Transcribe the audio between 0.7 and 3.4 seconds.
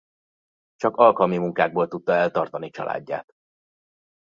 Csak alkalmi munkákból tudta eltartani családját.